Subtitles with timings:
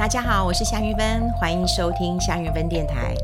[0.00, 3.14] 大家好，我是夏玉芬，欢迎收听夏玉芬电台。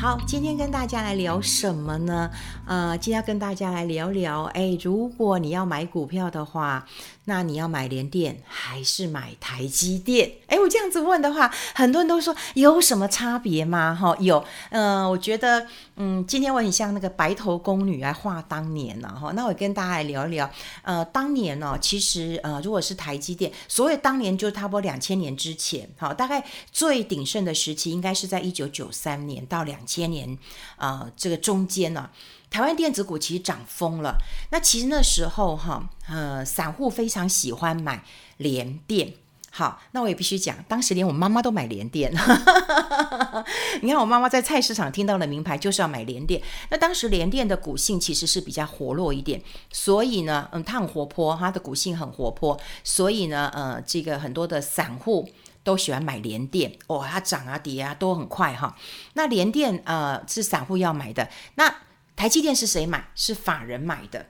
[0.00, 2.30] 好，今天跟大家来聊什么呢？
[2.66, 6.86] 呃，今天要跟大家来聊聊，哎，如果你要买股票的话，
[7.26, 10.32] 那你要买联电还是买台积电？
[10.46, 13.94] 哎，我这样子问的话，很多人都说有什么差别吗？
[13.94, 15.66] 哈，有，呃，我觉得，
[15.96, 19.32] 嗯，今天我很像那个白头宫女来画当年了哈。
[19.32, 26.42] 那我跟大家来聊一聊，呃，当年呢、哦，其实呃，如果是台积电，所谓当年就差不多两千年之前，哈，大概
[26.72, 30.38] 最鼎盛的时期应该是在一九九三年到两千年，
[30.76, 32.08] 呃，这个中间呢、
[32.48, 34.18] 台湾电子股其实涨疯了。
[34.52, 38.04] 那其实那时候哈，呃，散户非常喜欢买
[38.36, 39.14] 联电。
[39.52, 42.12] 好，那我也必须讲，当时连我妈妈都买联电。
[43.82, 46.40] 你看，我妈妈在菜市场听到了名牌，就是要买联电。
[46.70, 55.28] 那当时联电的股性其实是比较活络一点，所以呢，嗯，它很活泼，它的股性很活泼，所以呢，呃，这个很多的散户。
[55.62, 58.76] 都喜欢买联电哦，它涨啊跌啊都很快哈。
[59.14, 61.74] 那联电呃是散户要买的，那
[62.16, 63.08] 台积电是谁买？
[63.14, 64.26] 是法人买的。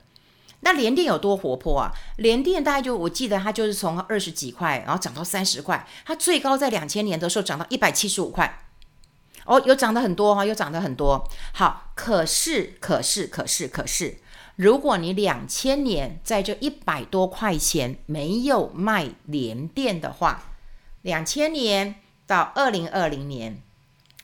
[0.63, 1.91] 那联电有多活泼啊？
[2.19, 8.67] 联电大概就我记得它就是从二十几块，然后涨到三十块，它最高在两千年的时候涨到一百七十五块。
[9.47, 11.27] 哦，有涨得很多哈，有涨得很多。
[11.55, 14.19] 好，可是可是可是可是，
[14.57, 20.50] 如果你两千年在这一百多块钱没有卖联电的话，
[21.03, 21.95] 两千年
[22.27, 23.63] 到二零二零年，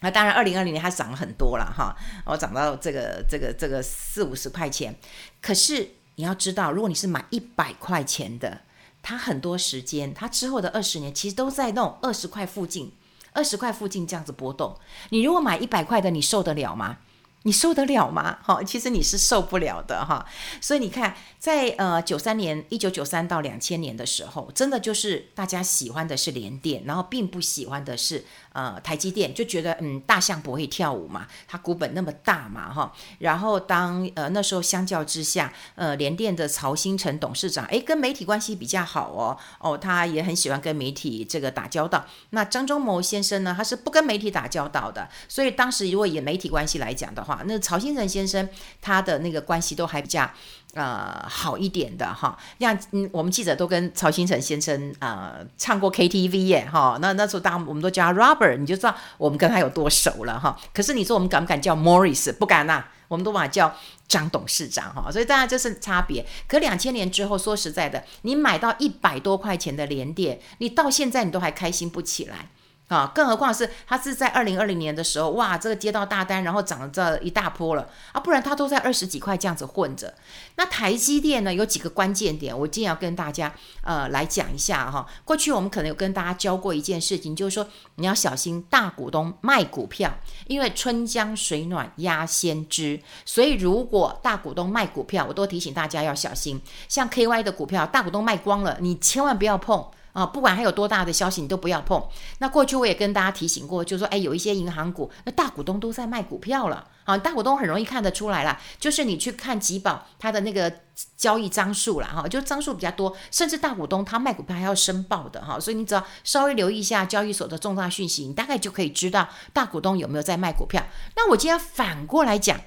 [0.01, 1.97] 那当然二零二零年它涨了很多了哈，
[2.27, 4.95] 我涨到这个这个这个四五十块钱。
[5.41, 8.61] 可是你要知道，如果你是买一百块钱的，
[9.03, 12.93] 它很多时间，它之后的二十年其实都在那种二十块附近，
[13.33, 14.77] 二十块附近这样子波动。
[15.11, 16.99] 你如果买一百块的，你受得了吗？
[17.47, 18.39] 你受得了吗？
[18.43, 20.27] 哈，其实你是受不了的哈。
[20.61, 32.93] 所以你看，在呃九三年，一九九三到两千年的时候，真的就是大家喜欢的是联电，然后并不喜欢的是呃台积电，就觉得嗯大象不会跳舞嘛，它股本那么大嘛哈。
[33.21, 42.05] 然后当呃那时候相较之下，呃联电的曹兴诚董事长诶跟媒体关系比较好哦哦，他也很喜欢跟媒体这个打交道。
[42.31, 48.49] 那张忠谋先生呢，他是不跟媒体打交道的，所以当时如果以媒体关系来讲的话，那曹兴诚先生
[48.81, 50.29] 他的那个关系都还比较
[50.75, 60.59] 呃好一点的哈，像嗯我们记者都跟曹兴诚先生呃唱过 KTV 耶哈，那那时候当我们都叫他 Robert，你就知道我们跟他有多熟了哈。
[60.75, 62.33] 可是你说我们敢不敢叫 Morris？
[62.33, 63.75] 不敢呐、啊，我们都把他叫
[64.07, 65.11] 张董事长哈。
[65.11, 66.27] 所以当然这是差别。
[66.47, 72.51] 可两千年之后，说实在的，你买到一百多块钱的联电，你到现在你都还开心不起来。
[72.89, 80.15] 啊，更何况是他是在二零二零年的时候，哇，这个接到大单，然后涨了这一大波了啊，不然他都在二十几块这样子混着。
[80.55, 83.53] 那台积电呢，有几个关键点，我今天要跟大家
[83.83, 85.05] 呃来讲一下哈。
[85.25, 87.67] 过去我们可能有跟大家教过一件事情，就是说
[87.97, 90.17] 你要小心大股东卖股票，
[90.47, 96.63] 因为春江水暖鸭先知，所以如果大股东卖股票，我都提醒大家要小心。
[96.89, 99.85] 像 KY 的股票，大股东卖光了，你千万不要碰。
[100.17, 102.03] 啊，不管还有多大的消息，你都不要碰。
[102.39, 106.89] 那过去我也跟大家提醒过，就是说，哎，有一些银行股，那大股东都在卖股票了。
[107.05, 110.73] 啊，大股东很容易看得出来了，就是你去看集宝它的那个
[111.19, 120.83] 交易张数了，哈，就张数比较多，甚至大股东他卖股票还要申报的，哈，所以你只要稍微留意一下交易所的重大讯息，你大概就可以知道大股东有没有在卖股票。
[121.15, 122.59] 那我今天反过来讲，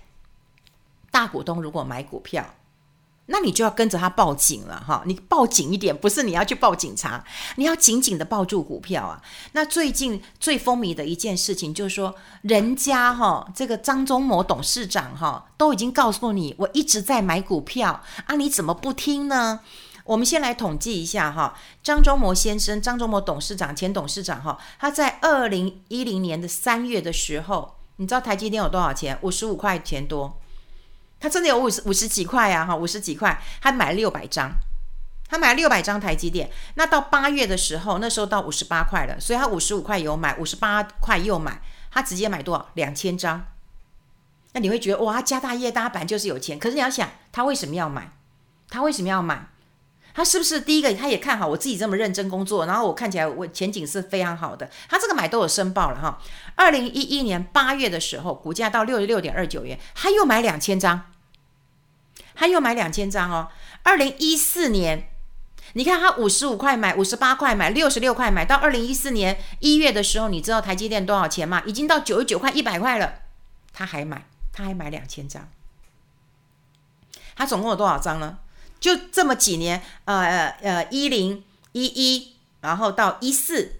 [1.10, 2.46] 大股东如果买股票。
[3.32, 7.24] 那你就要跟着他报警了哈，你报警一点，不是你要去报警察，
[7.58, 9.22] 你要紧紧的抱住股票啊。
[9.52, 19.60] 那最近最风靡的一件事情就是说，人家哈这个张忠谋董事长哈都已经告诉你，我一直在买股票啊，你怎么不听呢？
[20.06, 29.20] 我们先来统计一下哈，张忠谋先生，张忠谋董事长前董事长哈，他在二零一零年的三月的时候，你知道台积电有多少钱？
[29.22, 30.39] 五十五块钱多。
[31.20, 34.52] 他真的有五十五十几块啊，哈，五十几块，他买了六百张，
[35.28, 36.50] 他买了六百张台积电。
[36.76, 41.62] 那到八月的时候，那时候到五十八块了，所以他五十五块有买，五十八块又买，
[41.92, 42.70] 他直接买多少？
[42.74, 43.46] 两千张。
[44.54, 46.58] 那你会觉得哇，家大业大，本来就是有钱。
[46.58, 48.12] 可是你要想，他为什么要买？
[48.70, 49.48] 他为什么要买？
[50.20, 50.94] 他是不是第一个？
[50.94, 54.70] 他也看好我自己这么认真工作，然后我看起来我前景是非常好的。
[54.90, 56.20] 他这个买都有申报了哈。
[56.56, 61.06] 二零一一年八月的时候，股价到六十六点二九元，他又买两千张。
[62.36, 63.48] 他又买两千张哦。
[63.84, 65.10] 二零一四年，
[65.72, 71.64] 你看他五十五块买，五十八块买，六十六块买，到二零一四年一月的时候，你知道台积电多少钱吗？
[71.66, 73.22] 已经到九十九块、一百块了，
[73.72, 75.48] 他还买，他还买两千张。
[77.38, 78.40] 他总共有多少张呢？
[78.80, 81.44] 就这么几年，呃呃呃，一零
[81.74, 83.74] 一一，然后到一四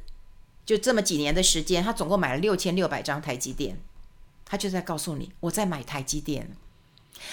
[0.66, 3.80] 就这么几年的时间，他总共买了六千六百张台积电，
[4.46, 6.50] 他就在告诉你我在买台积电。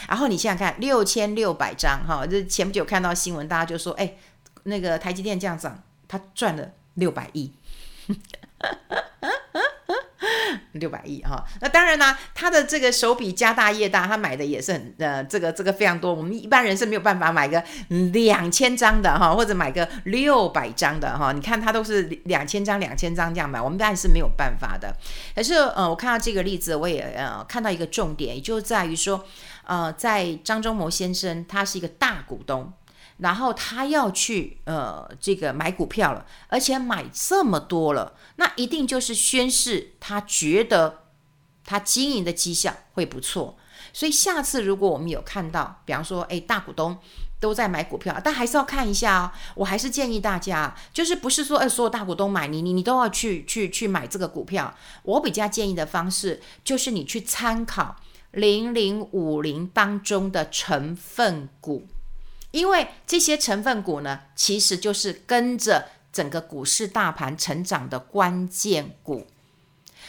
[0.08, 4.16] 然后你想想看，六千六百张哈，这前不久看到新闻，大家就说，哎，
[4.64, 7.52] 那个台积电这样涨，他赚了六百亿。
[10.78, 16.12] 六百亿哈，那当然呢，他的这个手笔家大业大，他买的也是很呃，这个这个非常多。
[16.12, 17.62] 我们一般人是没有办法买个
[18.12, 21.32] 两千张的哈，或者买个六百张的哈。
[21.32, 24.94] 你看他都是两千张、两千张这样买，我们当然是没有办法的。
[25.34, 29.24] 可是呃，我看到这个例子，我也呃看到一个重点，也就在于说，
[29.64, 32.72] 呃，在张忠谋先生他是一个大股东。
[33.18, 41.04] 然后他要去呃这个买股票了，而且买这么多了，那一定就是宣示他觉得
[41.64, 43.56] 他经营的绩效会不错。
[43.92, 46.98] 所以下次如果我们有看到，比方说哎大股东
[47.40, 49.32] 都在买股票，但还是要看一下哦。
[49.54, 54.74] 我还是建议大家，就是不是说哎所有大股东买你你你都要去去去买这个股票。
[55.02, 57.96] 我比较建议的方式就是你去参考
[58.32, 61.86] 零零五零当中的成分股。
[62.56, 69.26] 因为这些成分股呢，其实就是跟着整个股市大盘成长的关键股。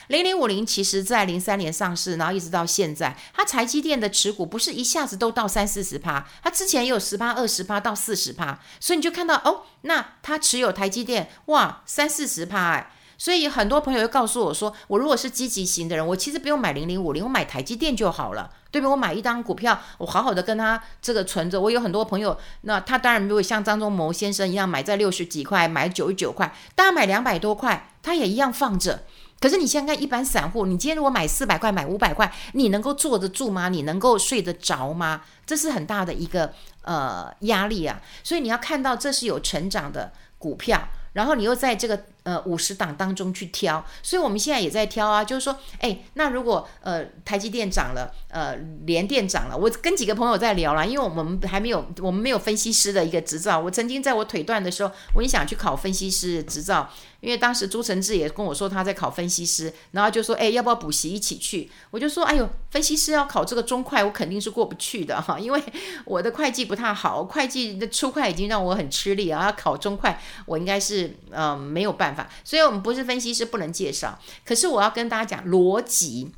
[0.08, 12.92] 零零五零其实在零三年上市，然后一直到现在，它台积电的持股不是一下子都到三四十趴，它之前也有十趴、二十趴到四十趴，所以你就看到哦，那它持有台积电哇三四十趴哎。
[13.18, 18.92] 所以很多朋友又告诉我说，我如果是积极型的人，我其实不用买零零五零，我买台积电就好了，对不对？
[18.92, 21.60] 我买一张股票，我好好的跟他这个存着。
[21.60, 29.04] 我有很多朋友，那他当然如果像张忠谋先生一样买在六十几块，买九十九块，大家买两百多块，他也一样放着。
[29.40, 33.69] 可是你现在看一般散户，你今天如果买四百块，买五百块，你能够坐得住吗？
[33.69, 35.22] 你能够睡得着吗？
[35.46, 36.54] 这是很大的一个
[36.84, 38.00] 呃压力啊。
[38.24, 42.04] 所以你要看到这是有成长的股票，然后你又在这个。
[42.28, 45.24] 呃，五十档当中去挑，所以我们现在也在挑啊。
[45.24, 48.54] 就是说，哎，那如果呃台积电涨了，呃
[48.86, 53.58] 联电涨了，我跟几个朋友在聊了，因为我们还没有，我们没有分析师的一个执照。
[53.58, 56.90] 我曾经在我腿断的时候，我也想去考分析师执照，
[57.22, 61.72] 因为当时朱承志也跟我说他在考分析师，然后就说，哎，要不要补习一起去？
[61.92, 65.64] 我就说，哎呦，分析师要考这个中快，我肯定是过不去的哈， 因为
[66.04, 72.17] 我的会计不太好，会计的初会已经让我很吃力啊，要考中快，我应该是呃没有办法。
[72.44, 74.18] 所以，我们不是分析师，不能介绍。
[74.46, 76.31] 可是，我要跟大家讲逻辑，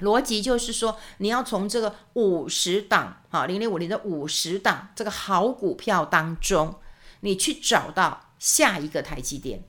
[0.00, 6.76] 逻辑就是说，你要从这个五十档，哈，零零五零的五十档这个好股票当中，
[7.20, 9.62] 你去找到下一个台积电，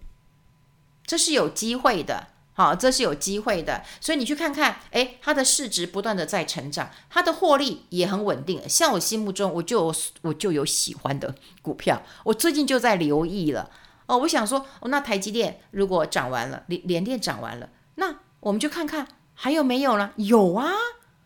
[1.05, 3.83] 这是有机会的，好，这是有机会的。
[4.01, 8.67] 所以，你去看看，诶，它的市值不断的在成长，它的获利也很稳定。
[8.67, 13.69] 像我心目中，我就有我就有喜欢的股票，我最近就在留意了。
[14.13, 20.13] 哦，我想说，哦，那台积电如果涨完了，联联电涨完了，那我们就看看还有没有了。
[20.17, 20.71] 有啊，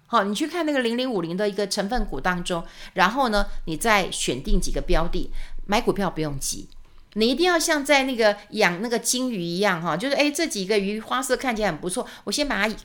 [0.06, 2.64] 好，你去看那个零零五零的一个成分股当中，
[2.94, 5.30] 然后呢，你再选定几个标的，
[5.66, 6.70] 买股票不用急，
[7.14, 12.76] 你一定要像在那个养那个金鱼一样哈，就是诶，这几个鱼花色看起来很不错，我先把它。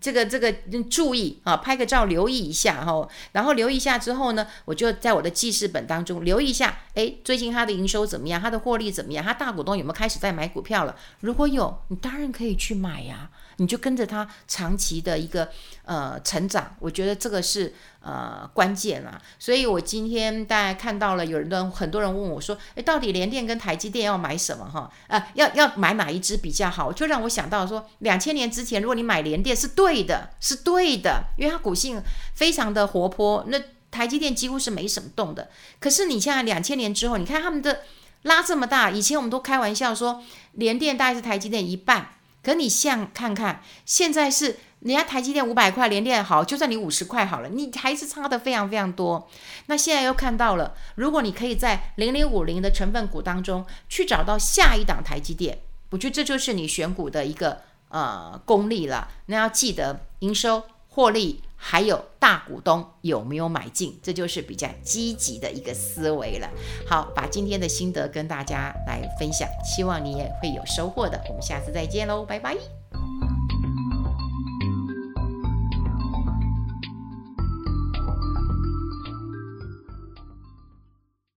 [0.00, 0.52] 这个这个
[0.90, 8.40] 注意啊，拍个照留意一下哈，然后留意一下之后呢，我就在我的记事本当中留意一下，诶，最近它的营收怎么样？
[8.40, 9.24] 它的获利怎么样？
[9.24, 10.96] 它大股东有没有开始在买股票了？
[11.20, 13.30] 如果有，你当然可以去买呀。
[13.58, 15.48] 你就跟着他长期的一个
[15.84, 17.72] 呃成长，我觉得这个是
[18.04, 19.20] 呃关键啊。
[19.38, 24.90] 所以我今天大家看到了，有人都很多人问我说，诶，到底联电跟台积电要买什么哈？
[25.08, 26.92] 呃，要要买哪一支比较好？
[26.92, 32.02] 就让我想到说，两千年之前，如果你买联电是对的，是对的，因为它股性
[32.34, 33.58] 非常的活泼，那
[33.90, 35.48] 台积电几乎是没什么动的。
[35.80, 37.80] 可是你现在两千年之后，你看他们的
[38.22, 42.10] 拉这么大，以前我们都开玩笑说，联电大概是台积电一半。
[42.42, 49.28] 可你像看看，现在是人家台积电五百块，联电好，就算你五十块好了，你还是差的非常非常多。
[49.66, 55.58] 那现在又看到了，如果你可以在零零五零的成分股当中去找到下一档台积电，
[55.90, 59.08] 我觉得这就是你选股的一个呃功力了。
[59.26, 61.42] 那要记得营收、获利。
[61.66, 66.50] 还有大股东有没有买进，这就是比较积极的一个思维了。
[66.86, 71.18] 好，把今天的心得跟大家来分享，希望你也会有收获的。
[71.26, 72.54] 我们下次再见喽，拜拜。